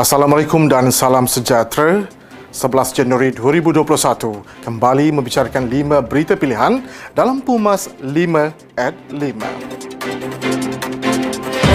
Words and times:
Assalamualaikum 0.00 0.64
dan 0.64 0.88
salam 0.88 1.28
sejahtera. 1.28 2.08
11 2.56 3.04
Januari 3.04 3.36
2021 3.36 3.84
kembali 4.64 5.12
membicarakan 5.12 5.68
5 5.68 6.08
berita 6.08 6.40
pilihan 6.40 6.80
dalam 7.12 7.44
Pumas 7.44 7.92
5 8.00 8.80
at 8.80 8.96
5. 9.12 11.68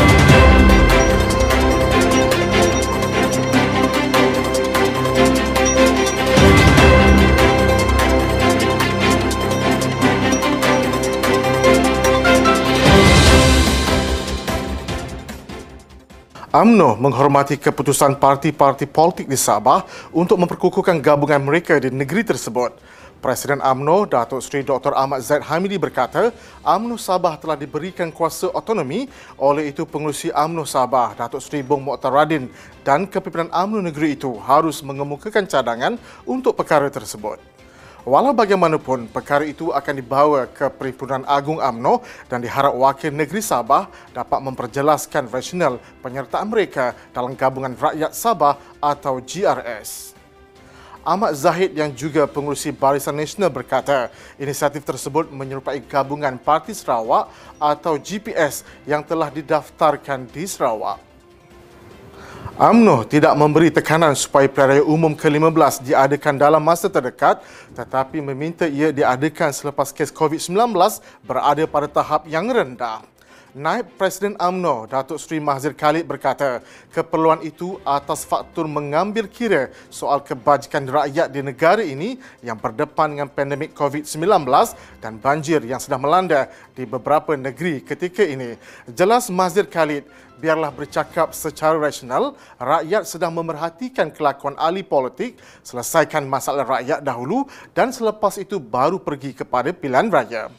UMNO 16.55 16.95
menghormati 16.95 17.59
keputusan 17.59 18.15
parti-parti 18.15 18.87
politik 18.87 19.27
di 19.27 19.35
Sabah 19.35 19.83
untuk 20.15 20.39
memperkukuhkan 20.39 21.03
gabungan 21.03 21.43
mereka 21.43 21.75
di 21.83 21.91
negeri 21.91 22.23
tersebut. 22.23 22.71
Presiden 23.19 23.59
UMNO, 23.59 24.07
Datuk 24.07 24.39
Seri 24.39 24.63
Dr. 24.63 24.95
Ahmad 24.95 25.19
Zaid 25.19 25.43
Hamidi 25.43 25.75
berkata, 25.75 26.31
UMNO 26.63 26.95
Sabah 26.95 27.35
telah 27.35 27.59
diberikan 27.59 28.07
kuasa 28.07 28.47
otonomi 28.55 29.11
oleh 29.35 29.75
itu 29.75 29.83
pengurusi 29.83 30.31
UMNO 30.31 30.63
Sabah, 30.63 31.11
Datuk 31.19 31.43
Seri 31.43 31.59
Bong 31.59 31.83
Mokhtar 31.83 32.15
Radin 32.15 32.47
dan 32.87 33.03
kepimpinan 33.03 33.51
UMNO 33.51 33.91
negeri 33.91 34.15
itu 34.15 34.31
harus 34.39 34.79
mengemukakan 34.79 35.43
cadangan 35.51 35.99
untuk 36.23 36.55
perkara 36.55 36.87
tersebut. 36.87 37.54
Walau 38.05 38.37
bagaimanapun, 38.37 39.09
perkara 39.09 39.49
itu 39.49 39.73
akan 39.73 39.97
dibawa 39.97 40.45
ke 40.45 40.69
Perhimpunan 40.69 41.25
Agung 41.25 41.57
AMNO 41.57 42.05
dan 42.29 42.37
diharap 42.37 42.77
wakil 42.77 43.09
negeri 43.09 43.41
Sabah 43.41 43.89
dapat 44.13 44.45
memperjelaskan 44.45 45.25
rasional 45.33 45.81
penyertaan 46.05 46.45
mereka 46.45 46.93
dalam 47.09 47.33
Gabungan 47.33 47.73
Rakyat 47.73 48.13
Sabah 48.13 48.61
atau 48.77 49.17
GRS. 49.17 50.13
Ahmad 51.01 51.33
Zahid 51.33 51.73
yang 51.73 51.89
juga 51.97 52.29
pengurusi 52.29 52.69
Barisan 52.69 53.17
Nasional 53.17 53.49
berkata, 53.49 54.13
inisiatif 54.37 54.85
tersebut 54.85 55.33
menyerupai 55.33 55.81
gabungan 55.81 56.37
Parti 56.37 56.77
Sarawak 56.77 57.33
atau 57.57 57.97
GPS 57.97 58.61
yang 58.85 59.01
telah 59.01 59.33
didaftarkan 59.33 60.29
di 60.29 60.45
Sarawak. 60.45 61.14
UMNO 62.55 63.03
tidak 63.11 63.35
memberi 63.35 63.67
tekanan 63.67 64.15
supaya 64.15 64.47
Raya 64.47 64.79
Umum 64.79 65.11
ke-15 65.11 65.91
diadakan 65.91 66.39
dalam 66.39 66.63
masa 66.63 66.87
terdekat 66.87 67.43
tetapi 67.75 68.23
meminta 68.23 68.63
ia 68.63 68.95
diadakan 68.95 69.51
selepas 69.51 69.91
kes 69.91 70.07
COVID-19 70.07 70.71
berada 71.27 71.63
pada 71.67 71.91
tahap 71.91 72.23
yang 72.31 72.47
rendah. 72.47 73.03
Naib 73.55 73.87
Presiden 73.95 74.35
UMNO, 74.35 74.83
Datuk 74.83 75.15
Seri 75.15 75.39
Mahzir 75.39 75.71
Khalid 75.71 76.03
berkata, 76.03 76.59
keperluan 76.91 77.39
itu 77.39 77.79
atas 77.87 78.27
faktor 78.27 78.67
mengambil 78.67 79.31
kira 79.31 79.71
soal 79.87 80.19
kebajikan 80.19 80.83
rakyat 80.83 81.31
di 81.31 81.39
negara 81.39 81.79
ini 81.79 82.19
yang 82.43 82.59
berdepan 82.59 83.15
dengan 83.15 83.31
pandemik 83.31 83.71
COVID-19 83.71 84.43
dan 84.99 85.15
banjir 85.23 85.63
yang 85.63 85.79
sedang 85.79 86.03
melanda 86.03 86.51
di 86.75 86.83
beberapa 86.83 87.31
negeri 87.39 87.79
ketika 87.79 88.27
ini. 88.27 88.59
Jelas 88.91 89.31
Mahzir 89.31 89.71
Khalid, 89.71 90.03
biarlah 90.35 90.75
bercakap 90.75 91.31
secara 91.31 91.79
rasional, 91.79 92.35
rakyat 92.59 93.07
sedang 93.07 93.31
memerhatikan 93.31 94.11
kelakuan 94.11 94.59
ahli 94.59 94.83
politik, 94.83 95.39
selesaikan 95.63 96.27
masalah 96.27 96.67
rakyat 96.67 96.99
dahulu 96.99 97.47
dan 97.71 97.95
selepas 97.95 98.35
itu 98.35 98.59
baru 98.59 98.99
pergi 98.99 99.31
kepada 99.31 99.71
pilihan 99.71 100.11
raya. 100.11 100.51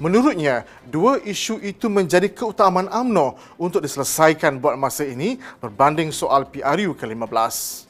Menurutnya, 0.00 0.64
dua 0.88 1.20
isu 1.20 1.60
itu 1.60 1.88
menjadi 1.92 2.30
keutamaan 2.32 2.88
AMNO 2.88 3.36
untuk 3.60 3.84
diselesaikan 3.84 4.56
buat 4.56 4.76
masa 4.80 5.04
ini 5.04 5.36
berbanding 5.60 6.08
soal 6.14 6.48
PRU 6.48 6.96
ke-15. 6.96 7.88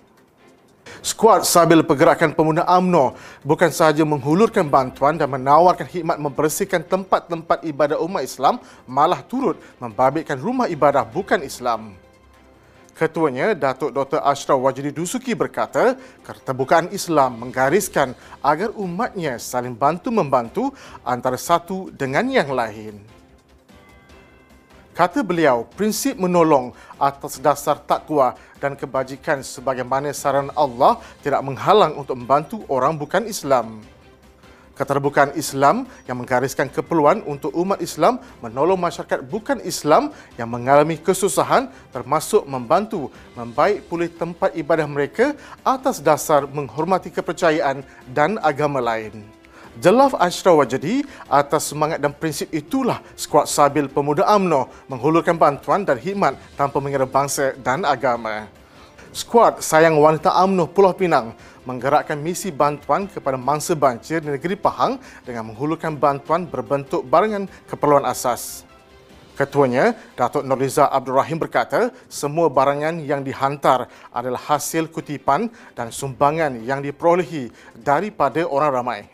Skuad 1.03 1.47
Sabil 1.47 1.81
Pergerakan 1.87 2.35
Pemuda 2.35 2.67
AMNO 2.67 3.15
bukan 3.47 3.71
sahaja 3.71 4.03
menghulurkan 4.03 4.67
bantuan 4.67 5.15
dan 5.15 5.31
menawarkan 5.31 5.87
khidmat 5.87 6.19
membersihkan 6.19 6.83
tempat-tempat 6.85 7.63
ibadah 7.67 7.99
umat 8.03 8.27
Islam, 8.27 8.59
malah 8.85 9.23
turut 9.23 9.57
membabitkan 9.79 10.37
rumah 10.37 10.67
ibadah 10.67 11.07
bukan 11.07 11.41
Islam. 11.43 11.95
Ketuanya, 12.93 13.57
Datuk 13.57 13.89
Dr. 13.89 14.21
Ashraf 14.21 14.61
Wajidi 14.61 14.93
Dusuki 14.93 15.33
berkata, 15.33 15.97
keterbukaan 16.21 16.93
Islam 16.93 17.41
menggariskan 17.41 18.13
agar 18.45 18.69
umatnya 18.77 19.41
saling 19.41 19.73
bantu-membantu 19.73 20.77
antara 21.01 21.41
satu 21.41 21.89
dengan 21.89 22.29
yang 22.29 22.53
lain. 22.53 23.01
Kata 24.93 25.25
beliau, 25.25 25.65
prinsip 25.73 26.21
menolong 26.21 26.77
atas 27.01 27.41
dasar 27.41 27.81
takwa 27.81 28.37
dan 28.61 28.77
kebajikan 28.77 29.41
sebagaimana 29.41 30.13
saran 30.13 30.53
Allah 30.53 31.01
tidak 31.25 31.41
menghalang 31.41 31.97
untuk 31.97 32.13
membantu 32.13 32.61
orang 32.69 32.93
bukan 33.01 33.25
Islam 33.25 33.81
keterbukaan 34.77 35.37
Islam 35.37 35.85
yang 36.09 36.21
menggariskan 36.21 36.69
keperluan 36.69 37.21
untuk 37.29 37.53
umat 37.57 37.79
Islam 37.81 38.21
menolong 38.41 38.81
masyarakat 38.81 39.25
bukan 39.29 39.61
Islam 39.63 40.13
yang 40.41 40.49
mengalami 40.49 40.97
kesusahan 40.99 41.69
termasuk 41.93 42.45
membantu 42.49 43.13
membaik 43.37 43.87
pulih 43.87 44.09
tempat 44.09 44.57
ibadah 44.57 44.89
mereka 44.89 45.37
atas 45.63 46.01
dasar 46.01 46.49
menghormati 46.49 47.13
kepercayaan 47.13 47.85
dan 48.11 48.41
agama 48.41 48.81
lain. 48.81 49.25
Jelaf 49.81 50.13
Ashraf 50.21 50.61
Wajadi 50.61 51.01
atas 51.33 51.73
semangat 51.73 51.97
dan 51.97 52.13
prinsip 52.13 52.45
itulah 52.53 53.01
skuad 53.17 53.49
Sabil 53.49 53.89
Pemuda 53.89 54.29
AMNO 54.29 54.69
menghulurkan 54.85 55.41
bantuan 55.41 55.81
dan 55.89 55.97
khidmat 55.97 56.37
tanpa 56.61 56.77
mengira 56.77 57.09
bangsa 57.09 57.57
dan 57.57 57.81
agama. 57.89 58.53
Skuad 59.13 59.61
Sayang 59.61 60.01
Wanita 60.01 60.33
AMNO 60.33 60.73
Pulau 60.73 60.97
Pinang 60.97 61.37
menggerakkan 61.69 62.17
misi 62.17 62.49
bantuan 62.49 63.05
kepada 63.05 63.37
mangsa 63.37 63.77
banjir 63.77 64.25
di 64.25 64.33
negeri 64.33 64.57
Pahang 64.57 64.97
dengan 65.21 65.53
menghulurkan 65.53 65.93
bantuan 65.93 66.49
berbentuk 66.49 67.05
barangan 67.05 67.45
keperluan 67.69 68.09
asas. 68.09 68.65
Ketuanya, 69.37 69.93
Datuk 70.17 70.49
Nurliza 70.49 70.89
Abdul 70.89 71.21
Rahim 71.21 71.37
berkata, 71.37 71.93
semua 72.09 72.49
barangan 72.49 73.05
yang 73.05 73.21
dihantar 73.21 73.85
adalah 74.09 74.41
hasil 74.49 74.89
kutipan 74.89 75.53
dan 75.77 75.93
sumbangan 75.93 76.65
yang 76.65 76.81
diperolehi 76.81 77.53
daripada 77.77 78.49
orang 78.49 78.73
ramai. 78.73 79.12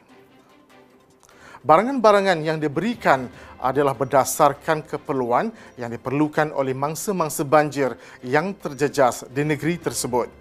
Barangan-barangan 1.68 2.40
yang 2.40 2.56
diberikan 2.56 3.28
adalah 3.60 3.92
berdasarkan 3.92 4.88
keperluan 4.88 5.52
yang 5.76 5.92
diperlukan 5.92 6.48
oleh 6.56 6.72
mangsa-mangsa 6.72 7.44
banjir 7.44 7.92
yang 8.24 8.56
terjejas 8.56 9.28
di 9.28 9.44
negeri 9.44 9.76
tersebut. 9.76 10.32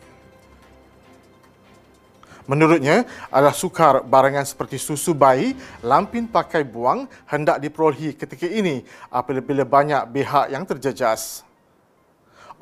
Menurutnya, 2.47 3.03
adalah 3.27 3.51
sukar 3.51 4.07
barangan 4.07 4.47
seperti 4.47 4.79
susu 4.79 5.11
bayi, 5.11 5.51
lampin 5.83 6.31
pakai 6.31 6.63
buang 6.63 7.11
hendak 7.27 7.59
diperolehi 7.59 8.15
ketika 8.15 8.47
ini 8.47 8.87
apabila 9.11 9.67
banyak 9.67 10.07
pihak 10.07 10.55
yang 10.55 10.63
terjejas. 10.63 11.43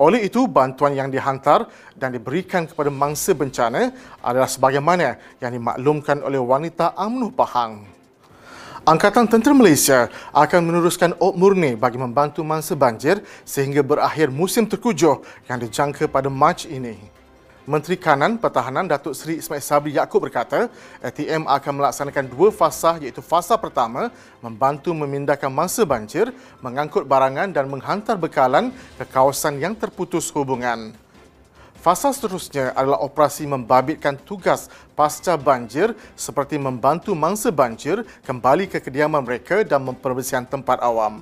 Oleh 0.02 0.26
itu, 0.26 0.50
bantuan 0.50 0.97
yang 0.97 1.14
dihantar 1.14 1.70
dan 1.94 2.18
diberikan 2.18 2.66
kepada 2.66 2.90
mangsa 2.90 3.38
bencana 3.38 3.94
adalah 4.26 4.50
sebagaimana 4.50 5.22
yang 5.38 5.53
dimaklumkan 5.53 6.26
oleh 6.26 6.42
wanita 6.42 6.97
UMNO 6.97 7.30
Pahang. 7.30 7.95
Angkatan 8.85 9.25
Tentera 9.25 9.57
Malaysia 9.57 10.13
akan 10.29 10.69
meneruskan 10.69 11.18
op 11.18 11.34
murni 11.34 11.73
bagi 11.73 11.97
membantu 11.97 12.46
mangsa 12.46 12.78
banjir 12.78 13.18
sehingga 13.41 13.81
berakhir 13.81 14.29
musim 14.29 14.62
terkujuh 14.62 15.25
yang 15.50 15.57
dijangka 15.57 16.06
pada 16.06 16.29
Mac 16.29 16.69
ini. 16.69 16.94
Menteri 17.66 17.97
Kanan 17.97 18.38
Pertahanan 18.38 18.85
Datuk 18.85 19.18
Seri 19.18 19.41
Ismail 19.41 19.66
Sabri 19.66 19.97
Yaakob 19.97 20.29
berkata, 20.29 20.69
ATM 21.01 21.50
akan 21.50 21.81
melaksanakan 21.81 22.29
dua 22.29 22.53
fasa 22.53 23.01
iaitu 23.01 23.25
fasa 23.25 23.57
pertama 23.57 24.13
membantu 24.38 24.94
memindahkan 24.94 25.50
mangsa 25.50 25.81
banjir, 25.81 26.29
mengangkut 26.62 27.09
barangan 27.09 27.50
dan 27.50 27.66
menghantar 27.66 28.22
bekalan 28.22 28.69
ke 29.02 29.06
kawasan 29.09 29.57
yang 29.57 29.73
terputus 29.73 30.29
hubungan. 30.29 30.94
Fasa 31.85 32.09
seterusnya 32.09 32.73
adalah 32.73 32.97
operasi 33.05 33.46
membabitkan 33.46 34.17
tugas 34.17 34.73
pasca 34.97 35.37
banjir 35.37 35.93
seperti 36.17 36.58
membantu 36.58 37.14
mangsa 37.14 37.53
banjir 37.53 38.02
kembali 38.26 38.66
ke 38.66 38.82
kediaman 38.82 39.22
mereka 39.22 39.61
dan 39.61 39.85
memperbersihkan 39.85 40.49
tempat 40.49 40.82
awam. 40.82 41.22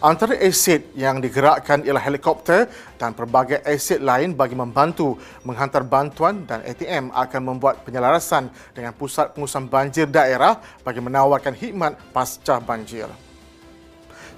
Antara 0.00 0.40
aset 0.40 0.88
yang 0.96 1.20
digerakkan 1.20 1.84
ialah 1.84 2.00
helikopter 2.00 2.64
dan 2.96 3.12
pelbagai 3.12 3.60
aset 3.60 4.00
lain 4.00 4.32
bagi 4.32 4.56
membantu 4.56 5.20
menghantar 5.44 5.84
bantuan 5.84 6.48
dan 6.48 6.64
ATM 6.64 7.12
akan 7.12 7.42
membuat 7.44 7.84
penyelarasan 7.84 8.48
dengan 8.72 8.96
pusat 8.96 9.36
pengurusan 9.36 9.68
banjir 9.68 10.08
daerah 10.08 10.64
bagi 10.80 11.04
menawarkan 11.04 11.52
khidmat 11.52 11.92
pasca 12.16 12.56
banjir. 12.56 13.29